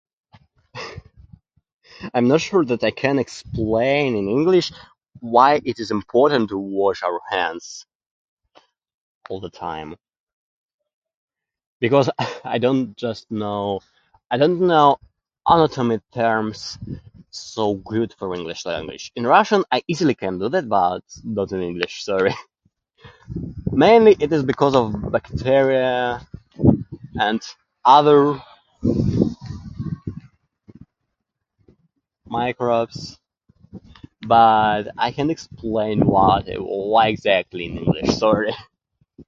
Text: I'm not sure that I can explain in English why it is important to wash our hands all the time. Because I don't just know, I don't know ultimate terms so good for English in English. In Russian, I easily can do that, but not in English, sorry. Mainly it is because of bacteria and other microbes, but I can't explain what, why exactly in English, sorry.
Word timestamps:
I'm 2.13 2.27
not 2.27 2.41
sure 2.41 2.65
that 2.65 2.83
I 2.83 2.91
can 2.91 3.19
explain 3.19 4.15
in 4.15 4.27
English 4.27 4.71
why 5.19 5.61
it 5.63 5.79
is 5.79 5.91
important 5.91 6.49
to 6.49 6.57
wash 6.57 7.03
our 7.03 7.19
hands 7.29 7.85
all 9.29 9.39
the 9.39 9.51
time. 9.51 9.95
Because 11.79 12.09
I 12.43 12.57
don't 12.57 12.97
just 12.97 13.29
know, 13.29 13.81
I 14.31 14.37
don't 14.37 14.61
know 14.61 14.97
ultimate 15.47 16.01
terms 16.13 16.77
so 17.29 17.75
good 17.75 18.13
for 18.17 18.33
English 18.33 18.65
in 18.65 18.71
English. 18.71 19.11
In 19.15 19.27
Russian, 19.27 19.63
I 19.71 19.83
easily 19.87 20.15
can 20.15 20.39
do 20.39 20.49
that, 20.49 20.67
but 20.67 21.03
not 21.23 21.51
in 21.51 21.61
English, 21.61 22.03
sorry. 22.03 22.35
Mainly 23.71 24.15
it 24.19 24.31
is 24.31 24.43
because 24.43 24.73
of 24.75 25.11
bacteria 25.11 26.21
and 27.17 27.41
other 27.83 28.39
microbes, 32.27 33.17
but 34.21 34.83
I 34.99 35.11
can't 35.11 35.31
explain 35.31 36.01
what, 36.05 36.45
why 36.59 37.07
exactly 37.07 37.65
in 37.65 37.77
English, 37.79 38.15
sorry. 38.17 38.53